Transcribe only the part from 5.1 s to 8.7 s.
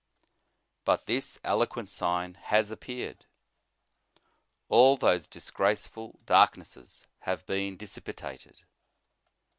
disgraceful darknesses have been dissipated.